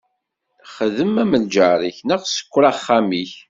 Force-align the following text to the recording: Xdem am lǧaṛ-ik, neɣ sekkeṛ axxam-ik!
Xdem 0.75 1.13
am 1.23 1.31
lǧaṛ-ik, 1.43 1.97
neɣ 2.07 2.21
sekkeṛ 2.25 2.63
axxam-ik! 2.71 3.31